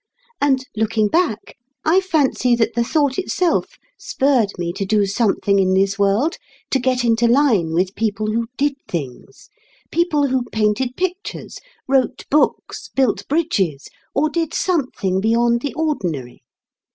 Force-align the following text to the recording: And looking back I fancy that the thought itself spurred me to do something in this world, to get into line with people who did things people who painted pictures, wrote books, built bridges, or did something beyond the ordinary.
And 0.41 0.65
looking 0.75 1.09
back 1.09 1.57
I 1.85 1.99
fancy 2.01 2.55
that 2.55 2.73
the 2.73 2.83
thought 2.83 3.19
itself 3.19 3.75
spurred 3.99 4.49
me 4.57 4.73
to 4.73 4.83
do 4.83 5.05
something 5.05 5.59
in 5.59 5.75
this 5.75 5.99
world, 5.99 6.37
to 6.71 6.79
get 6.79 7.03
into 7.05 7.27
line 7.27 7.71
with 7.73 7.93
people 7.93 8.25
who 8.25 8.47
did 8.57 8.73
things 8.87 9.47
people 9.91 10.29
who 10.29 10.41
painted 10.51 10.97
pictures, 10.97 11.59
wrote 11.87 12.25
books, 12.31 12.89
built 12.95 13.27
bridges, 13.27 13.89
or 14.15 14.27
did 14.31 14.55
something 14.55 15.21
beyond 15.21 15.61
the 15.61 15.71
ordinary. 15.75 16.41